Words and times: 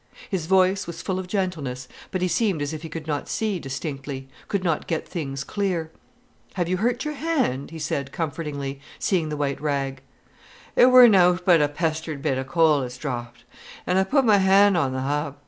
His 0.31 0.47
voice 0.47 0.87
was 0.87 1.03
full 1.03 1.19
of 1.19 1.27
gentleness, 1.27 1.87
but 2.09 2.23
he 2.23 2.27
seemed 2.27 2.63
as 2.63 2.73
if 2.73 2.81
he 2.81 2.89
could 2.89 3.05
not 3.05 3.29
see 3.29 3.59
distinctly, 3.59 4.27
could 4.47 4.63
not 4.63 4.87
get 4.87 5.07
things 5.07 5.43
clear. 5.43 5.91
"Have 6.55 6.67
you 6.67 6.77
hurt 6.77 7.05
your 7.05 7.13
hand?" 7.13 7.69
he 7.69 7.77
said 7.77 8.11
comfortingly, 8.11 8.79
seeing 8.97 9.29
the 9.29 9.37
white 9.37 9.61
rag. 9.61 10.01
"It 10.75 10.87
wor 10.87 11.05
nöwt 11.05 11.45
but 11.45 11.61
a 11.61 11.67
pestered 11.67 12.23
bit 12.23 12.39
o' 12.39 12.43
coal 12.43 12.81
as 12.81 12.97
dropped, 12.97 13.43
an' 13.85 13.97
I 13.97 14.03
put 14.03 14.25
my 14.25 14.37
hand 14.39 14.75
on 14.75 14.91
th' 14.93 15.03
hub. 15.03 15.37